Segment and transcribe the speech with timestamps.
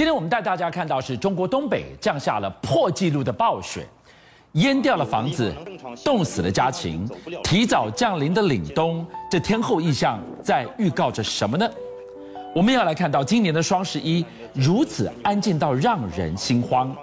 [0.00, 3.86] 今天我们带大家看到是中国东北降下了破纪录的暴雪，
[4.52, 5.54] 淹掉了房子，
[6.02, 7.06] 冻死了家禽，
[7.44, 11.70] 提早降临的凛冬，这天候异象在预告着什么呢？
[12.54, 14.24] 我们要来看到今年的双十一
[14.54, 16.96] 如此安静到让人心慌，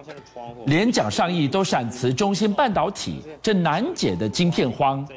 [0.66, 5.08] 连蒋尚义都闪辞中芯半导体，这难解的晶片荒。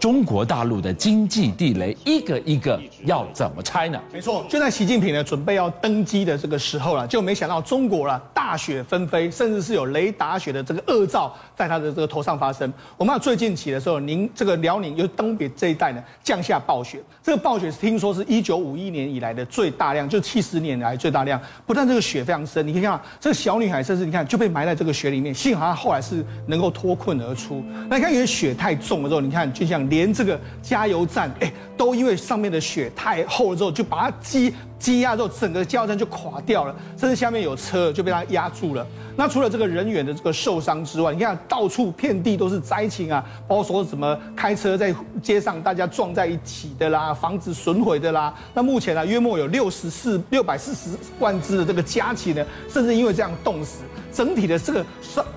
[0.00, 4.00] 中国大陆的经济地雷一个一个要怎么拆呢？
[4.10, 12.72] 没错，就在习近平呢准备要登基的这个时候了，就没想到中国了大雪纷飞，甚至是有雷打雪的这个恶兆在他的这个头上发生。
[12.96, 21.38] 我们看最近起的时候，您这个辽宁就东北这一带呢降下暴雪，这个暴雪是听说是一九五一年以来的最大量，就七十年来最大量。
[21.66, 27.62] 不但这个雪非常深，你可以看到这个小女孩甚至你看就被埋在这个雪里面，幸好她后来是能够脱困而出。
[27.90, 29.89] 那你看因为雪太重了之后，你看就像。
[29.90, 38.84] 连这个加油站，哎，都因为上面的雪太厚了之后，就把它积积压之后，整个加油站就垮掉了，甚至下面有车就被它压住了。
[39.14, 48.34] 那除了这个人员的这个受伤之外，你看到处遍地都是灾情啊，包括说什么开车在街上大家撞在一起的啦，房子损毁的啦。
[48.54, 53.82] 那目前呢，约莫有六十四六百四十万只的这个家禽呢，甚至因为这样冻死。
[54.12, 54.84] 整体的这个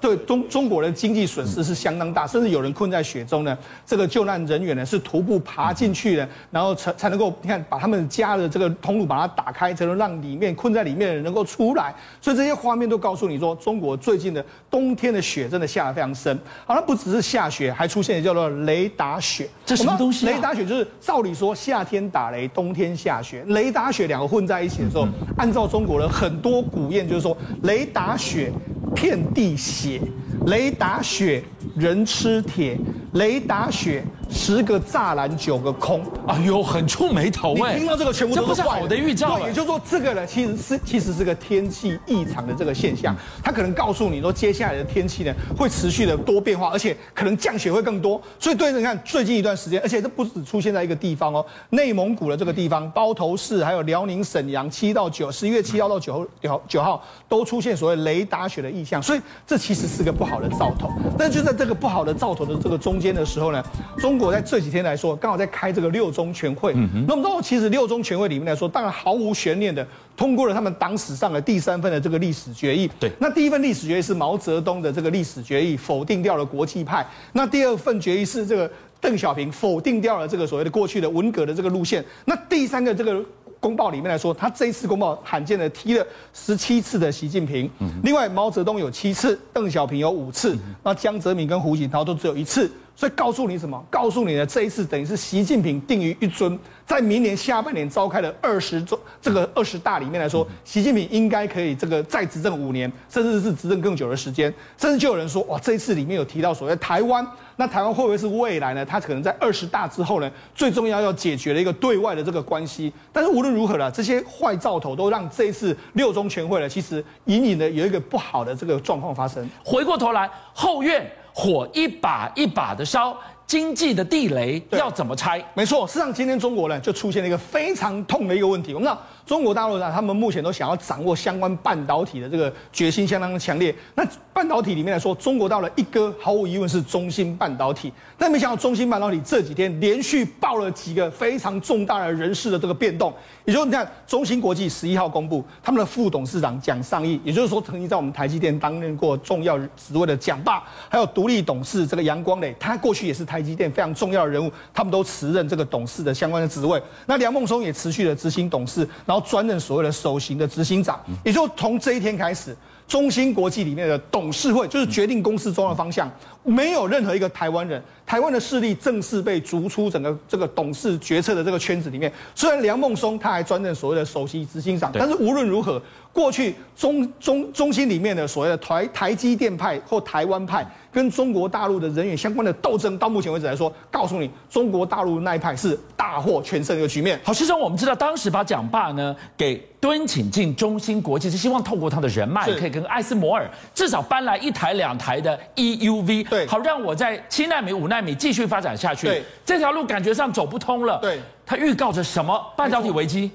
[0.02, 3.56] 对中中国的经济损失是相当大，甚至有人困在雪中呢。
[3.86, 11.94] 这个救难人员呢是徒步爬进去的，然后才才能够你看把他们家的这个通路把它打开，才能让里面困在里面的人能够出来。
[12.22, 16.38] 所以这些画面都告诉你说，中国最近的冬天的雪真的下得非常深。
[16.66, 19.50] 好，像不只是下雪，还出现叫做雷打雪。
[19.66, 20.32] 这什么东西啊？
[20.32, 23.44] 雷打雪就是照理说夏天打雷，冬天下雪。
[23.48, 28.52] 雷打雪两个混在一起的时候，按照中国的很多古谚，就是说雷打雪。
[28.96, 30.00] 遍地血，
[30.46, 31.44] 雷打雪，
[31.76, 32.78] 人吃铁，
[33.14, 34.04] 雷打雪。
[34.34, 37.74] 十个栅栏九个空，哎呦，很触眉头哎！
[37.74, 39.38] 你听到这个全部都不是好的预兆。
[39.38, 48.20] 对，也就是说，这个呢，其实是其实是个天气异常的这个现象，它可能告诉你说，接下来的天气呢会持续的多变化，而且可能降雪会更多。
[48.40, 60.90] 所以，对，你看最近一段时间，而且这不只出现在一个地方哦，内蒙古的这个地方，包头市，还有辽宁沈阳，七到九，十一月七号到九号九号都出现所谓雷打雪的异象，所以这其实是个不好的兆头。
[61.20, 63.64] 但就在这个不好的兆头的这个中间的时候呢，
[64.00, 64.23] 中。
[64.24, 66.74] 我在这几天来说，刚好在开这个六中全会。
[66.76, 67.06] 嗯。
[67.08, 69.86] 那么，其实六中全会里面来说，当然毫无悬念的
[70.16, 72.90] 通过了他们党史上的第三份的这个历史决议。
[73.00, 73.12] 对。
[73.20, 77.06] 那第一份历史决议是毛泽东的这个历史决议，否定掉了国际派。
[77.34, 78.70] 那第二份决议是这个
[79.00, 82.04] 邓小平否定掉了这个所谓的过去的文革的这个路线。
[82.26, 83.24] 那第三个这个。
[83.64, 87.70] 公报里面来说，他这一次公报罕见的踢了十七次的习近平，
[88.04, 93.84] 另外毛泽东有七次，邓小平有五次，那江泽民跟胡锦涛都只有一次，所以告诉你什么？
[93.90, 96.58] 告诉你呢，这一次等于是习近平定于一尊。
[96.86, 104.54] 在明年下半年召开的二十中这个二十大里面来说，习近平应该可以这个再执政五年，甚至是执政更久的时间。
[104.78, 108.86] 甚至就有人说，哇，这一次里面有提到所谓台湾，那台湾会不会是未来呢？
[108.86, 112.92] 他可能在二十大之后呢，最重要要解决的一个对外的这个关系。
[113.14, 119.50] 但是无论如何了，这些坏兆头都让这一次六中全会呢，其实隐隐的有一个不好的这个状况发生。
[119.64, 123.18] 回过头来，后院火一把一把的烧。
[123.54, 125.40] 经济的地雷要怎么拆？
[125.54, 128.74] 没错，事实上今天中国呢就出现了一个非常痛的一个问题。
[128.74, 133.74] 我们知道中国大陆呢，他们目前都想要掌握相关半导体的这个决心相当的强烈。
[133.94, 134.04] 那
[134.34, 137.94] 半导体里面来说，中国到了一哥，毫无疑问是中芯半导体。
[138.18, 143.14] 但没想到中芯半导体这几天连续爆了几个非常重大的人事的这个变动。
[143.46, 156.82] 也就是你看，中芯国际十一号公布他们的副董事长蒋尚义，也就是说曾经在我们台积电担任过重要职位的蒋爸，还有独立董事这个杨光磊，他过去也是台积电非常重要的人物，他们都辞任这个董事的相关的职位。
[157.06, 161.00] 那梁孟松也持续了执行董事，然后专任所谓的首席的执行长。
[161.24, 162.56] 也就从这一天开始。
[162.88, 166.12] 中芯国际里面的董事会就是决定公司中的方向，
[166.44, 172.12] 没有任何一个台湾人，台湾的势力正式被逐出整个这个董事决策的这个圈子里面。
[172.36, 187.20] 虽然梁孟松他还专任所谓的首席执行长，但是无论如何，过去中中中芯里面的所谓的台台积电派或台湾派跟中国大陆的人员相关的斗争，到目前为止来说，告诉你中国大陆那一派是大获全胜的一个局面。
[187.24, 193.46] 好，其实我们知道当时把蒋爸呢给敦请进中芯国际，是希望透过他的人脉，可以跟艾斯摩尔
[193.76, 199.08] 至少搬来一台两台的 EUV，对，好让我在七纳米、五纳米继续发展下去。
[199.08, 201.00] 对，这条路感觉上走不通了。
[201.00, 202.42] 对，它预告着什么？
[202.56, 203.30] 半导体危机。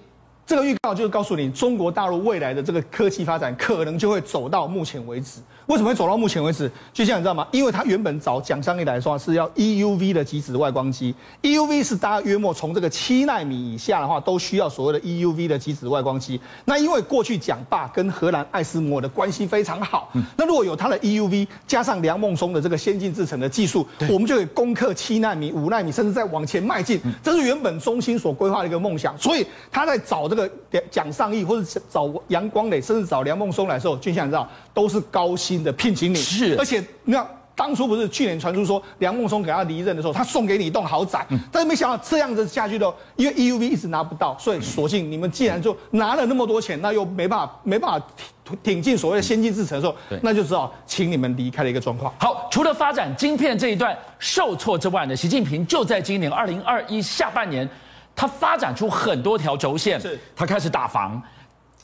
[0.46, 5.40] 这个预告就是告诉你，中国大陆未来的这个科技发展可能就会走到目前为止。
[5.68, 6.70] 为什么会走到目前为止？
[6.94, 7.46] 就像你知道吗？
[7.52, 16.40] 因为它原本找蒋尚义来说是要 EUV 的极紫外光机，EUV 是大概约莫从这个七纳米以下的话，都需要所谓的 EUV 的极紫外光机。
[16.64, 26.98] 那因为过去蒋爸跟荷兰艾斯摩的关系非常好，那如果有他的 EUV 加上梁孟松的这个先进制程的技术，我们就可以攻克七纳米、五纳米，甚至再往前迈进。
[27.22, 29.14] 这是原本中芯所规划的一个梦想。
[29.18, 30.50] 所以他在找这个
[30.90, 35.57] 蒋尚义，或者找杨光磊，甚至找梁孟松来的时候，就像你知道，都是高薪。
[35.62, 36.16] 的聘请你。
[36.16, 48.06] 是，而且你看当初不是去年传出说梁孟松给他离任的时候，他送给你一栋豪宅，嗯、但是没想到这样子下去的，因为 EUV 一直拿不到，所以索性你们既然就拿了那么多钱，那又没办法没办法
[48.44, 52.14] 挺挺进所谓的先进制程的时候，那就只好请你们离开了一个状况。
[52.20, 57.68] 好，除了发展晶片这一段受挫之外呢，习近平就在今年二零二一下半年，
[58.14, 61.20] 他发展出很多条轴线，是，他开始打房，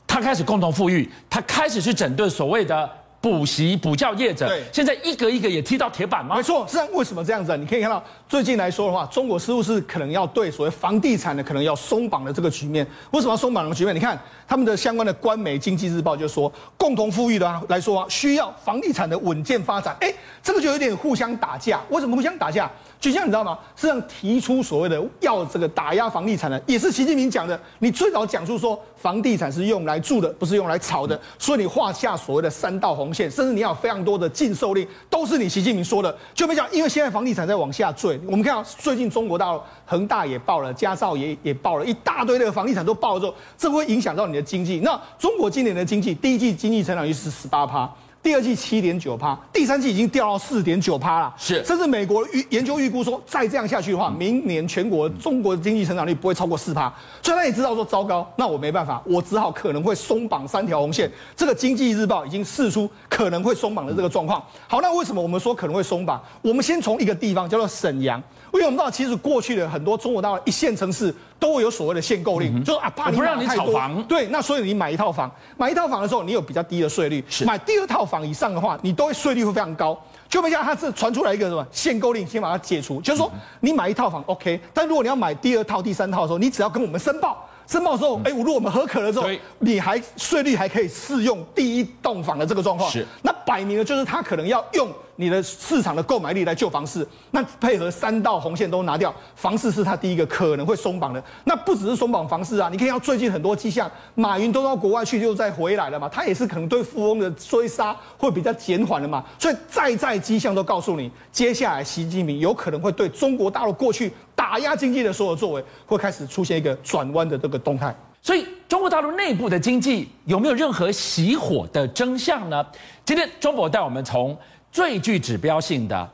[0.07, 2.89] 他开始共同富裕，他开始去整顿所谓的。
[3.25, 6.37] 补习补教业者，对，现在一个一个也踢到铁板吗？
[6.37, 7.57] 没错，是为什么这样子啊？
[7.57, 12.87] 你可以看到最近来说的话，中国似乎是可能要对所谓房地产的可能要松绑的这个局面。
[13.13, 13.97] 为什么要松绑的局面？
[13.97, 19.97] 你看他们的相关的官媒《经济日报》就说，共同富裕的来说啊，需要房地产的稳健发展。
[20.01, 20.13] 哎，
[20.43, 21.81] 这个就有点互相打架。
[21.89, 22.71] 为什么互相打架？
[23.05, 23.59] 就像你知道吗？
[23.77, 27.61] 实际上提出所谓的要这个打压房地产的，也是习近平讲的。
[27.81, 36.17] 你最早讲出说房地产是用来住的，不是用来炒的，所以你画下所谓的三道红线，甚至你要有非常多的禁售令，都是你习近平说的。
[36.33, 38.19] 就没讲，因为现在房地产在往下坠。
[38.25, 44.81] 我们看到最近中国大陆恒大也爆了，佳兆也也爆了，一大堆的房地产都爆了之后，这会影响到你的经济。
[44.83, 47.95] 那中国今年的经济，第一季经济成长率是十八趴。
[48.25, 51.35] 第二季七点九趴，第三季已经掉到四点九趴了。
[51.37, 56.91] 是，甚至美国预研究预估说，再这样下去的话，明年全国中国的经济成长率不会超过四趴。
[57.21, 61.11] 所以他也知道说，糟糕，那我没办法，我只好可能会松绑三条红线。
[61.37, 64.43] 这个经济日报已经试出可能会松绑的这个状况。
[64.67, 66.19] 好，那为什么我们说可能会松绑？
[66.41, 68.19] 我们先从一个地方叫做沈阳。
[68.55, 74.03] 因为我们知道，其实过去的很多中国大陆一线城市都会有所谓的限购令，嗯、就是啊，怕你不让你炒房。
[74.05, 79.99] 对，那所以你买一套房，买一套房的时候，你有比较低的税率；是买第二套房以上的话，你都会税率会非常高。
[80.29, 87.47] 就没想到它是传出来一个什么限购令，先把它解除，就是说你买一套房 OK，但如果你要买第二套、第三套的时候，你只要跟我们申报。
[87.67, 89.27] 申报之后，哎，如果我们合格了之后，
[89.59, 92.91] 你还税率还可以适用第一栋房的这个状况。
[92.91, 97.07] 是，那摆明了就是他可能要用你的市场的购买力来救房市。
[97.31, 101.23] 那配合三道红线都拿掉，房市是他第一个可能会松绑的。
[101.45, 109.25] 那不只是松绑房市啊，你可以看最近很多迹象，马云都到国外去，又再回来了嘛，他也是可能对富翁的追杀会比较减缓了嘛。
[109.39, 114.13] 所以再在迹象都告诉你，接下来习近平有可能会对中国大陆过去。
[114.35, 117.95] 打压经济的所有作为，会开始出现一个转弯的这个动态。
[118.25, 122.67] 所以，中国大陆内部的经济有没有任何熄火的征象呢？
[123.05, 124.35] 今天，钟博带我们从
[124.73, 126.11] 最具指标性的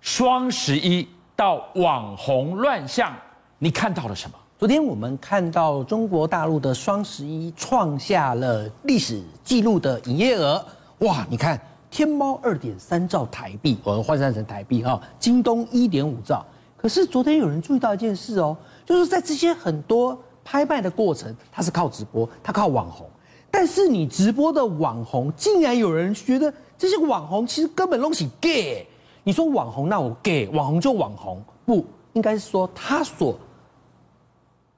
[0.00, 1.06] 双十一
[1.36, 3.14] 到网红乱象，
[3.58, 4.36] 你看到了什么？
[4.58, 10.64] 昨天我们看到中国大陆的双十一创下了历史记录的营业额，
[11.00, 11.26] 哇！
[11.28, 11.60] 你看，
[11.90, 16.42] 天猫二点三兆台币，我们换算成台币哈，京东一点五兆。
[16.78, 18.56] 可是昨天有人注意到一件事哦，
[18.86, 23.08] 就是在这些很多拍卖的过程，它是靠直播，它靠网红，
[23.50, 28.86] 但是你直播的网红，竟然有人觉得这些网红其实根本弄起 gay。
[29.24, 33.38] 你说网红那我 gay，网红就网红，不应该是说他所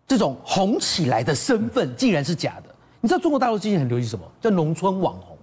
[0.07, 2.75] 这种红起来的身份竟然是假的。
[3.01, 4.25] 你知道中国大陆最近很流行什么？
[4.41, 5.37] 叫农村网红，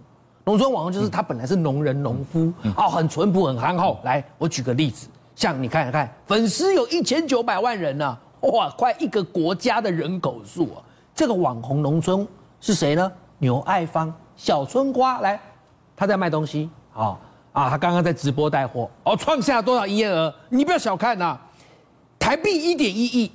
[0.45, 3.99] 农村网红就是他本来是农人农夫哦，很淳朴很憨厚。
[4.03, 5.07] 来，我举个例子。
[5.35, 10.81] 像你看一看，粉丝有一千九百万人呢，哇，快一个国家的人口数啊！
[11.13, 12.27] 这个网红农村
[12.59, 13.11] 是谁呢？
[13.37, 15.39] 牛爱芳、小春瓜，来，
[15.95, 17.17] 他在卖东西，啊
[17.53, 20.33] 啊，他刚刚在直播带货，哦，创下多少营业额？
[20.49, 21.37] 你不要小看呐，
[22.17, 23.31] 台币一点一亿。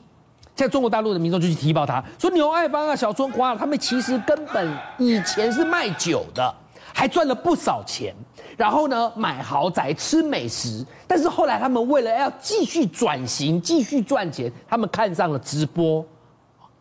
[0.54, 6.54] 在中国大陆的民众就去提报他，说牛爱芳啊、小春瓜，他们其实根本以前是卖酒的。
[6.98, 8.14] 还赚了不少钱，
[8.56, 16.02] 然后呢，买豪宅、吃美食，但是后来他们为了要继续转型、继续赚钱，他们看上了直播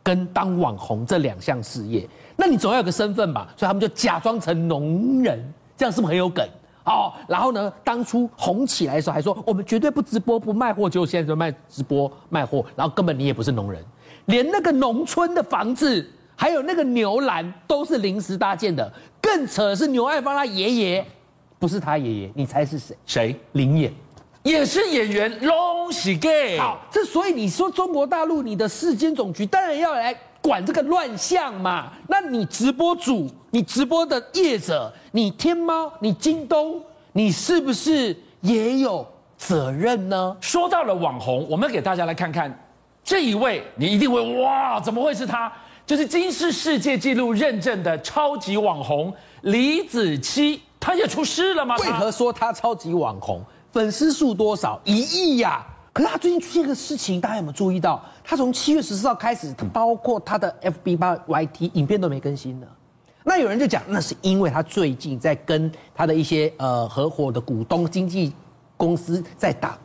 [0.01, 2.07] 跟当网红这两项事业。
[2.37, 5.37] 那你总要有个身份吧，所以他们就假装成农人，
[5.75, 6.47] 这样是不是很有梗？
[6.85, 13.83] 哦，然后呢，当初红起来的时候还说我们绝对不直播、不卖货，结果现在就卖直播卖货，然后根本你也不是农人，
[14.27, 16.09] 连那个农村的房子。
[16.35, 21.05] 还有那个牛栏都是临时搭建的，更扯的是牛爱芳他爷爷，
[21.57, 22.95] 不是他爷爷，你猜是谁？
[23.05, 23.39] 谁？
[23.53, 23.93] 林演，
[24.43, 26.59] 也是演员，龙喜 gay。
[26.59, 31.91] 好，这所以你说中国大陆你的市监总局当然要来管这个乱象嘛。
[32.07, 36.81] 那你直播主，你直播的业者，你天猫，你京东，
[37.13, 40.35] 你是不是也有责任呢？
[40.41, 42.53] 说到了网红，我们给大家来看看
[43.03, 45.51] 这一位，你一定会哇，怎么会是他？
[45.85, 51.75] 就是金氏世界纪录认证的超级网红李子柒，他也出事了吗？
[51.77, 53.43] 为何说他超级网红？
[53.71, 54.81] 粉丝数多少？
[54.83, 55.63] 一亿呀！
[55.93, 58.03] 可是他最近出现一个事情，大家有没有注意到？
[58.23, 62.67] 他从七月十四号开始，包括他的 FB、八 YT 影片都没更新了。
[63.23, 68.33] 那有人就讲，那是因为他最近在跟他的一些呃合伙的股东经纪
[68.75, 69.77] 公司在打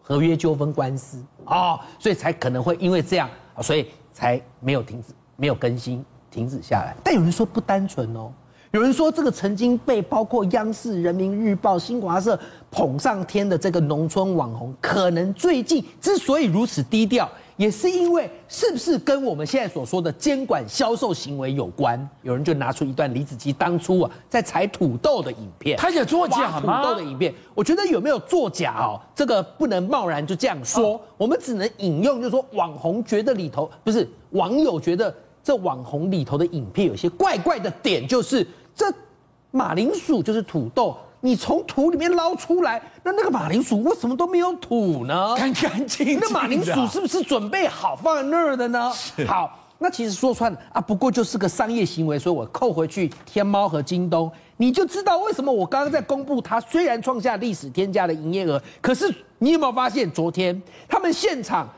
[0.00, 3.28] 合约纠纷官司啊，所以才可能会因为这样，
[3.60, 5.12] 所以才没有停止。
[5.42, 6.94] 没有更新，停止下来。
[7.02, 8.30] 但有人说不单纯哦，
[8.70, 12.38] 有人说这个曾经被包括央视、人民日报、新华社
[12.70, 22.08] 捧上天的这个农村网红，可能最近之所以如此低调，也是因为是不是跟我们现在所说的监管销售行为有关？
[22.22, 26.80] 有人就拿出一段李子柒当初啊在采土豆的影片，他也作假吗？
[26.80, 29.00] 土豆的影片，我觉得有没有作假哦？
[29.12, 35.12] 这个不能贸然就这样说，我们只能引用，就是说网红觉得里头不是网友觉得。
[35.44, 38.86] 这网红里头的影片有些怪怪的点，就是这
[39.50, 45.34] 马铃薯就是土豆，你从土里面捞出来，那那个马铃薯为什么都没有土呢？
[45.36, 46.18] 干干净净。
[46.20, 48.92] 那马铃薯是不是准备好放在那儿的呢？
[49.26, 61.68] 好，那其实说穿了啊，不过就是个商业行为，所以我扣回去天猫和京东，你就知道为什么我刚刚在公布它虽然创下历史天价的营业额，可是你有没有发现昨天他们现场？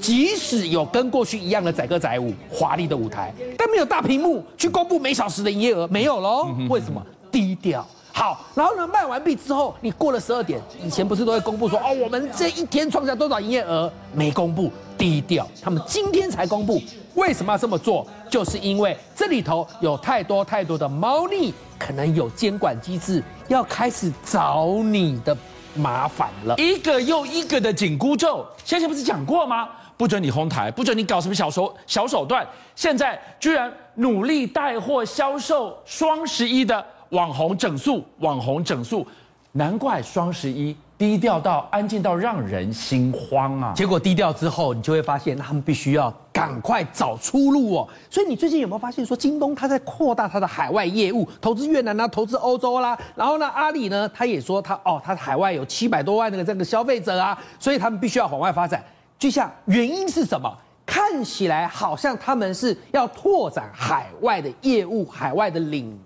[0.00, 6.48] 即使有跟过去一样的载歌载舞、华丽的舞台，但没有大屏幕去公布每小时的营业额，没有喽。
[6.68, 7.04] 为什么？
[7.30, 7.86] 低调。
[8.12, 13.90] 好，然后呢，卖完毕之后，你过了十二点，以前不是都会公布说，哦，我们这一天创下多少营业额？
[14.12, 15.46] 没公布，低调。
[15.62, 16.82] 他们今天才公布，
[17.14, 18.06] 为什么要这么做？
[18.28, 25.34] 就是因为这里头有太多太多的猫腻，可能有监管机制要开始找你的
[25.76, 26.56] 麻烦了。
[26.58, 29.68] 一个又一个的紧箍咒，先前不是讲过吗？
[30.00, 32.46] 不准你哄抬，不准你搞什么小手小手段。
[32.74, 39.06] 现在居然努力带货销售双十一的网红整数，网红整数，
[39.52, 43.74] 难怪双十一低调到安静到让人心慌啊！
[43.76, 47.86] 结果低调之后，你就会发现他们必须要赶快找出路哦。
[48.08, 58.82] 所以你最近有没有发现说，京东它在扩大它的海外业务，投资越南啦，投资欧洲啦，然后呢，阿里呢，他也说他哦，他海外有七百多万的这个消费者啊，所以他们必须要往外发展。
[59.20, 60.52] 就像原因是什么？
[60.86, 65.96] 看起来好像他们是要拓展海外的业务、海外的领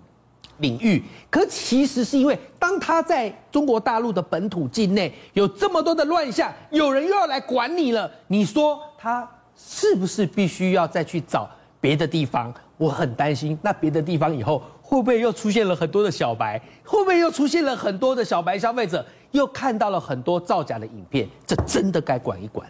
[0.59, 11.49] 领域，可其实是因为当他在中国大陆的本土境内有这么多的乱象，有人又要来管你了，你说他是不是必须要再去找
[11.81, 12.53] 别的地方？
[12.77, 16.61] 我很担心，那别的地方以后会不会又出现了很多的小白？
[16.83, 19.03] 会不会又出现了很多的小白消费者？
[19.31, 21.27] 又看到了很多造假的影片？
[21.47, 22.69] 这真的该管一管。